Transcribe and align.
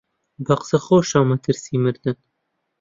بە 0.45 0.53
قسە 0.59 0.77
خۆشە 0.85 1.21
مەترسیی 1.31 1.81
مردن 1.83 2.17